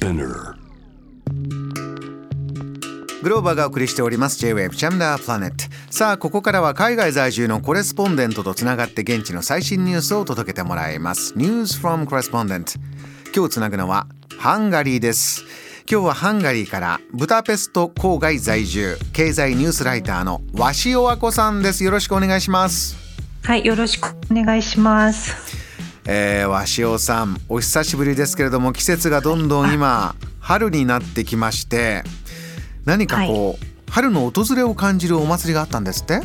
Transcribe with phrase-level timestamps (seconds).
[0.00, 0.54] Spinner.
[3.22, 4.38] グローバーがお送りしております。
[4.38, 11.34] J-Wave チャンダープラネットさあここからは海外在住のコレスポンデントとつながって現地の最新ニュースを届けてもらいます。
[11.34, 12.80] News from Correspondent
[13.34, 14.06] 今日つなぐのは
[14.38, 15.44] ハンガリーです。
[15.90, 21.84] 今日はハンガリーからブダペスト郊外在住経済ニュースライターの鷲尾和子さんです。
[21.84, 22.96] よろしくお願いします。
[23.42, 25.59] はい、よろしくお願いします。
[26.12, 32.02] えー、鷲尾さんお久しぶりですけれども季節がどんどん今春になってきまして
[32.84, 36.20] 何かこう、春の訪れを感じるお祭りがあったんですって？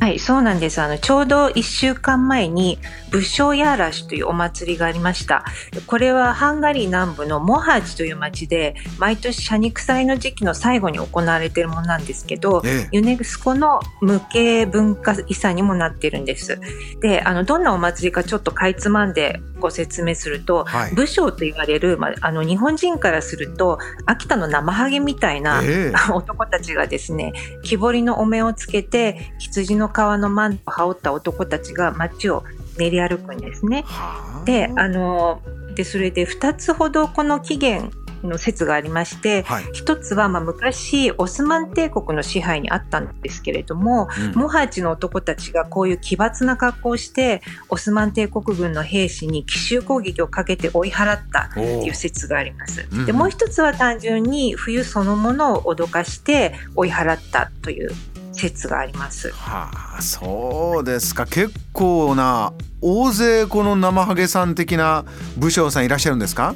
[0.00, 0.80] はい、そうなんです。
[0.80, 2.78] あの、ちょうど1週間前に、
[3.10, 5.44] 武将ヤーラシュというお祭りがありました。
[5.86, 16.60] これはハンガリー南部のモハーチという町で、毎年謝肉祭の時期の最後に行われているものなんですけど、ええユネスコの無形文化遺産にもなっているんです。
[17.00, 32.44] で、あの、どんなお祭りかちょっとかいつまんでご説明すると、はい武将と言われる、まあ、あの、日本人からすると、秋田の生ハゲみたいな、ええ 男たちがですね木彫りのお面をつけて羊の皮のマントを羽織った男たちが街を
[32.78, 33.82] 練り歩くんですね。
[33.86, 34.44] はあ。
[34.44, 35.40] であの
[35.74, 37.90] でそれで2つほどこの起源
[38.28, 44.40] の説がありましてはい、一つはまあ昔オスマン帝国の支配にあったんですけれども、うん。
[44.40, 52.86] モハーチの男たちがこういう奇抜な格好をしてオスマン帝国軍の兵士に奇襲攻撃をかけて追い払ったっていう説があります。
[52.90, 53.06] うん。
[53.06, 57.90] でもう一つは単純に冬そのものを脅かして追い払ったという
[58.34, 59.30] 説があります。
[59.32, 61.26] はあそうですか。
[61.26, 65.04] 結構な大勢この生ハゲさん的な
[65.36, 66.54] 武将さんいらっしゃるんですか？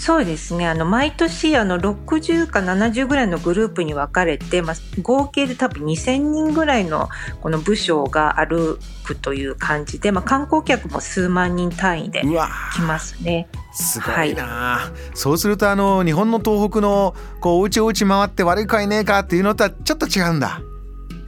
[0.00, 0.68] そうですね。
[0.68, 7.08] あの毎年あの60か70ぐらいのグループに分かれて、まあ、合計で多分2000人ぐらいの
[7.40, 13.48] この武将が歩くという感じで、まあ、観光客も数万人単位で来ますね。
[13.72, 20.60] すごいな、そうするとあの日本の東北のこうおうちおうち回って悪いかいねえかっていうのとはちょっと違うんだ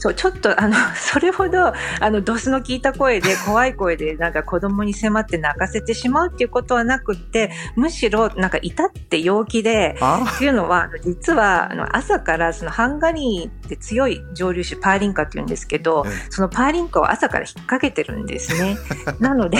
[0.01, 10.27] そうちょっとあの それほどあのドスの効いた声で 怖い声でなんか子供に迫って泣かせてしまうっていうことはなくってむしろなんか至って陽気であ？
[10.35, 18.79] っていうのは実はあの朝からそのハンガリーって強い蒸留酒パーリンカっていうんですけどえそのパーリンカを朝から引っ掛けてるんですね。
[19.21, 19.59] なので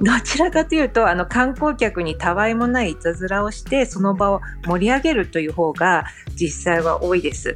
[0.00, 7.54] どちらかというとあの観光客にたわいもないいたずらをしてその場を盛り上げるという方が実際は多いです。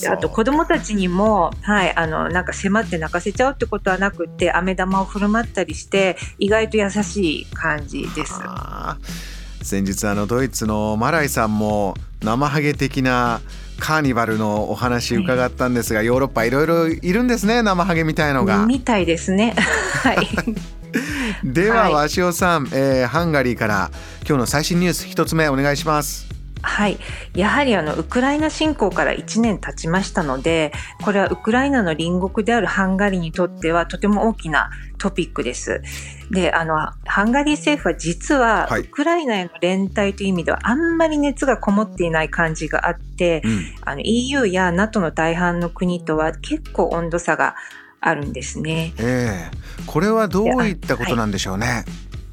[0.00, 8.34] であと子供たちにも、はい、あのなんか迫って泣かせちゃうってことはなくって飴玉を振る舞ったりして意外と優しい感じです。
[9.62, 13.40] 先日あのドイツのマライさんも生ハゲ的な
[13.78, 18.64] カーニバルのお話伺ったんですが、ヨーロッパいろいろいるんですね生ハゲみたいのが。
[18.66, 19.54] みたいですね。
[20.04, 20.28] はい。
[21.44, 23.90] では、はい鷲尾さん、えーハンガリーから
[24.26, 26.29] 今日の最新ニュース一つ目お願いします。
[26.62, 26.98] はい、
[27.34, 30.72] やはりあのウクライナ侵攻から1年経ちましたので
[31.04, 35.82] これはウクライナの隣国であるハンガリーにとってはとても大きなトピックです。
[36.30, 36.76] であの
[37.06, 47.56] ハンガリー政府は実ははいウクライナへの連帯という意味ではあんまり熱がこもっていない感じがあってうんあの EU や NATO の大半の国とは結構温度差が
[48.00, 48.92] あるんですね。
[48.98, 49.56] ええ
[49.86, 51.84] これはどういったことなんでしょうね？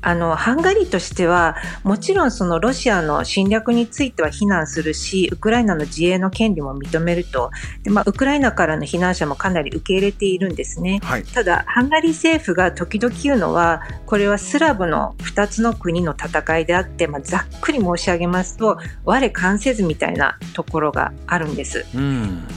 [0.01, 7.51] あのハンガリーとしてはもちろんそのロシアの侵略については非難するしウクライナの自衛の権利も認めると
[7.83, 10.99] で、まあ、ウクライナからの避難者もかなり受け入れているんですね。
[11.03, 11.23] はい。
[11.23, 21.85] ただハンガリー政府が時々言うのはこれはスラブの2つの国の戦いであって、まあ、ざっくり申し上げますと我関せずみたいなところがあるんです。
[21.95, 22.47] うん。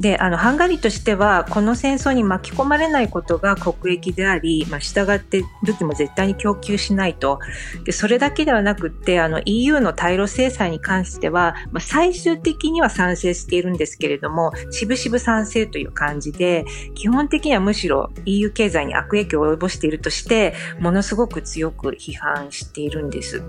[0.00, 7.38] であのハンガリーとしてはこの戦争に巻き込まれないことが国益であり、まあ、従って武器も絶対に供給しないと
[7.84, 23.42] でそれだけではなくってあの EU の対ロ制裁に関しては、まあ、最終的には賛成しているんですけれども渋々賛成という感じで基本的にはむしろ EU 経済に悪影響を及ぼしているとしてものすごく強く批判しているんです。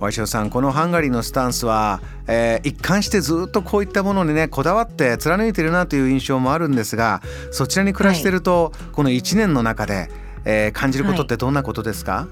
[0.00, 10.08] 鷲尾さんこのハンガリーのスタンスは、えー一貫してずっとこういったものにねこだわって貫いてるなという印象もあるんですがそちらに暮らしてると、この1年の中で、
[10.44, 12.28] えー感じることってどんなことですか、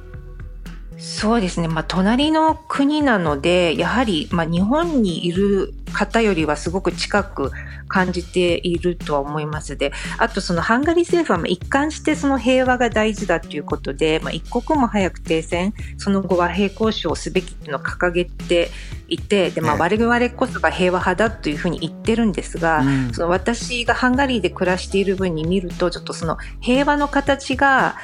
[0.98, 7.50] そうですね、まあ、隣の国なので、やはり、まあ、日本にいる方よりはすごく近く
[7.88, 9.76] 感じているとは思います。
[9.76, 18.70] で、あとそのハンガリー政府はまあ一貫してその平和が大事だということで、まあ、一刻も早く停戦、その後和平交渉をすべきというのを掲げて
[19.08, 19.80] いて、でまあ、ええ。
[19.80, 23.12] 我々こそが平和派だというふうに言ってるんですが、うん。
[23.12, 27.96] その私がハンガリーで暮らしている分に見ると、ちょっとその平和の形が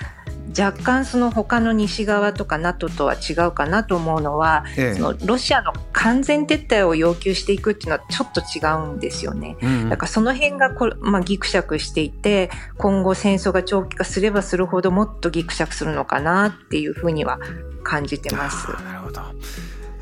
[0.58, 4.94] 若干その他の西側とか NATO とは違うかなと思うのは、ええ。
[4.94, 8.60] そのロシアの完全撤退を要求していくっていうのはちょっと違
[8.90, 9.56] うんですよね。
[9.62, 17.38] うん、だからその辺がこれ、まあ、ギクシャクしていて今後戦争が長期化すればするほどもっとギクシャクするのかなっていうふうには
[17.82, 18.68] 感じてます。
[18.84, 19.22] なるほど。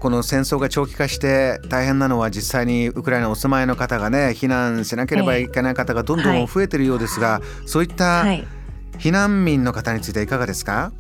[0.00, 8.24] この戦争が長期化して大変なのは実際にウクライナお住まいの方がね避難しなければいけない方がどんどん増えてるようですが、はい、そういった
[9.00, 10.92] 避難民の方についてはいかがですか、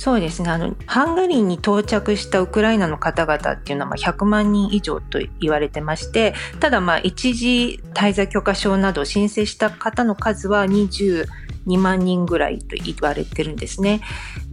[0.00, 11.26] そうですねあのハンガリーに到着したウクライナの方々っていうのはま100万人以上と言われてましてただまあ一時滞在許可証などを申請した方の数は22
[11.78, 14.00] 万人ぐらいと言われてるんですね。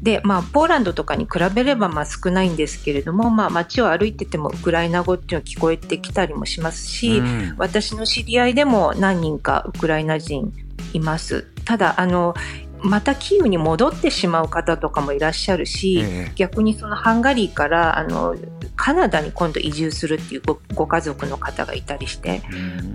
[0.01, 10.51] でまあポーランドとかに比べればまあ少ないんですけれども、まあ、街を歩いててもウクライナ語っていうの聞こえてきたりもしますし、うん、私の知り合いでも何人かウクライナ人
[10.91, 11.47] います。
[11.67, 12.33] ただあの
[12.79, 18.37] またキーウに戻ってしまう方とかもいらっしゃるし、え逆にそのハンガリーからあの
[18.77, 22.41] カナダに今度移住するっていうごご家族の方がいたりして、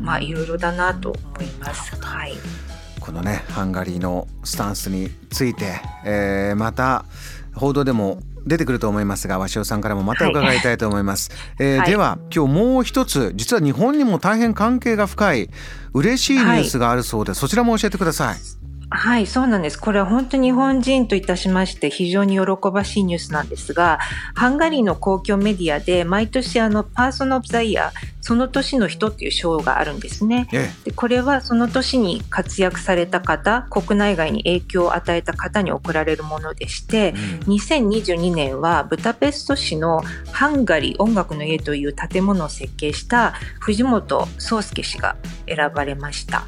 [0.01, 1.95] まあいろいろだなと思います。
[2.01, 2.33] はい。
[2.99, 7.05] このねハンガリーのスタンスについて、えー、また
[7.55, 15.51] 報道でも出てくると思いますが鷲尾さんからもまた伺いたいと思います、はい、えーはい、では今日もう一つ実は日本にも大変関係が深い
[15.95, 18.37] 嬉しいニュースがあるそうで、はい、そちらも教えてください
[18.95, 19.79] はい、そうなんです。
[19.79, 23.99] これは本当に日本人といたしまして非常に喜ばしいニュースなんですが、
[24.35, 27.91] ハンガリーの公共メディアで毎年あのパーソン・オブ・ザ・イヤー、
[28.21, 30.47] その年の人っていう賞があるんですね。
[30.85, 37.15] でこれはその年に活躍された方、国内外に影響を与えた方に贈られるものでして、
[37.47, 45.17] うん、2022年はブダペスト市のハンガリー音楽の家という建物を設計した藤本壮介氏が
[45.47, 46.45] 選ばれました。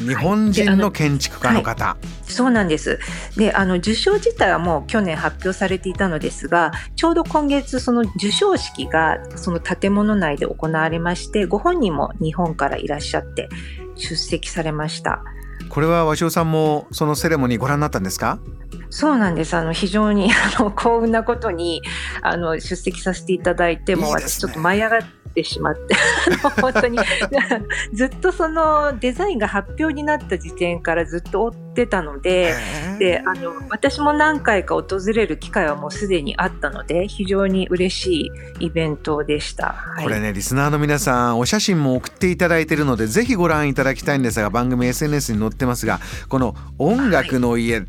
[0.00, 2.98] 日本人の建築家の方、はい、そうなんです。
[3.36, 13.48] であの受賞自体はもう去年発表されていたのですがちょうど今月その授賞式がその建物内で行われましてご本人も日本からいらっしゃって
[13.96, 15.22] 出席されました。
[15.68, 18.38] これは鷲尾さんもそのセレモニーご覧になったんですか？
[18.90, 19.56] そうなんです。
[19.56, 21.82] あの、非常に、あの、幸運なことに、
[22.22, 25.96] あの、出席させていただいて、もう私ちょっと舞い上がって、ってしまって
[26.62, 26.98] 本当に。
[27.92, 32.54] ずっとそのデザインが発表になった時点からずっと追ってたので
[32.98, 47.86] であの私も何回か訪れる機会はもうすでにあったので非常に嬉しいイベントでした、はい、これねリスナーの皆さんお写真も送っていただいているのでぜひご覧いただきたいんですが番組 SNS に載ってますがこの音楽の家、はい、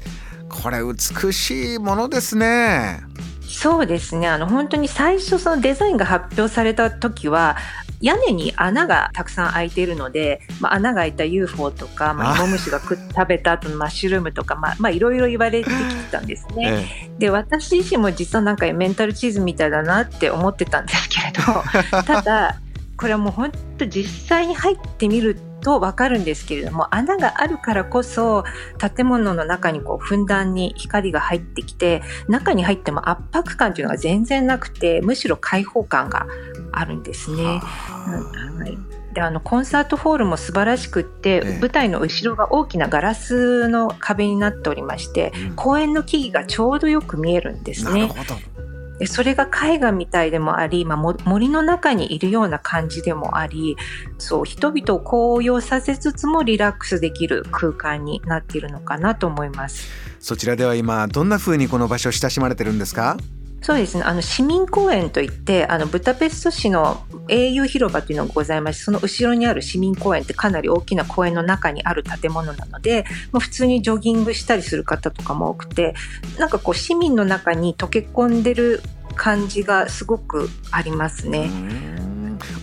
[0.49, 3.01] これ美しいものですね。
[3.55, 4.27] そうですね。
[4.27, 7.55] あの本当に最初そのデザインが発表された時は
[8.01, 12.97] 屋根に穴がたくさん開いているので、まあ、穴が開いた UFO とか、まあ、芋虫が食
[13.27, 16.87] べた後のマッシュルームとか、まあ、まあ、いろいろ言われてきてたんですね。
[17.01, 22.57] ええ、で、私自身も実はなんかメンタルチーズみたいだなって思ってたんですけれど、 ただ、
[22.97, 28.43] これはもう本当実際に入ってみると分かるんですけれども穴があるからこそ
[28.95, 36.27] 建物の中にこうふんだんに光が入ってきて中に入っても圧迫感というのが全然なくてむしろ開放感が
[36.71, 37.43] あるんですね。
[37.43, 48.09] はいであのコンサートホールも素晴らしくって、舞台の後ろが大きなガラスの壁になっておりまして、うん、公園の木々がちょうどよく見えるんですね。
[48.99, 53.75] でそれが絵画みたいでもあり、まあ、森の中にいるような感じでもあり
[54.17, 59.89] そう人々を高揚させつつもリラックスできる空間になっているのかなと思います。
[60.19, 63.17] そちらでは今どんな風にこの場所親しまれてるんですか？
[63.65, 75.95] そうですねあの市民公園といってあのブダペスト市の英雄広場というのがございましてその後ろにある市民公園ってかなり大きな公園の中にある建物なのでもう普通にジョギングしたりする方とかも多くて
[76.37, 78.83] なんかこう市民の中に溶け込んでる
[79.15, 82.04] 感じがすごくありますね。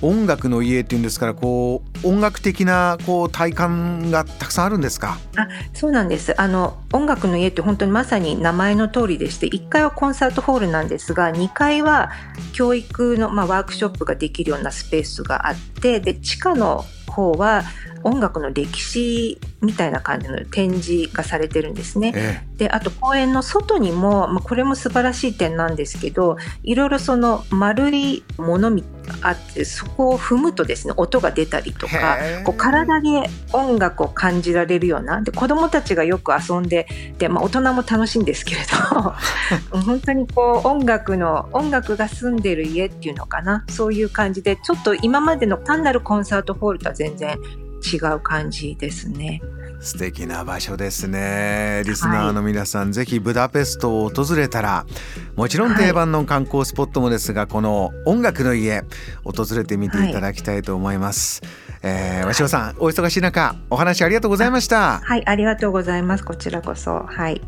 [0.01, 5.19] 音楽の家っていうんですからこう音楽的なこう体感がたくさんあるんですか？
[5.37, 6.41] あそうなんです。
[6.41, 12.11] あの音楽の家って本当にまさに名前の通りでして1階はコンサートホールなんですが2階は
[12.53, 17.63] 教育の、まあ、ワークショップができるようなスペースがあってで地下の方は
[18.05, 22.13] 音楽の歴史みたいな感じの展示がされてるんですね。
[22.15, 28.77] ええ、であと公園の外にも、まあ、これも素晴らしい点なんですけどいろいろその丸いもの
[29.23, 36.87] あってそこを踏むとですね音が出たりとかこう体で音楽を感じられるようなで子どもたちがよく遊んで
[37.19, 39.15] で、まあ、大人も楽しいんですけれど
[39.85, 47.39] 本当にこう音楽の音楽が住んでる家っていうのかなそういう感じでちょっと今までの単なるコンサートホールとは全然
[47.83, 49.43] 違う感じですね。
[49.81, 51.83] 素敵な場所ですね。
[51.85, 54.87] リスナーの皆さん、はい、ぜひブダペストを訪れたら
[55.35, 58.85] もちろん定番の観光スポットもですが、はい、この音楽の家
[59.25, 65.01] 訪れてみていただきたいと思います、はい、えー、鷲尾さんお忙しい中お話ありがとうございました。
[65.01, 66.25] はいありがとうございます。
[66.25, 67.01] こちらこそ。
[67.01, 67.41] はい。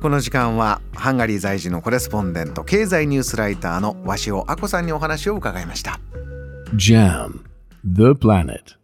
[0.00, 5.98] この時間はハンガリー在住のコレスポンデント経済ニュースライターの鷲尾亜子さんにお話を伺いました。
[6.76, 7.49] JAM
[7.82, 8.76] The Planet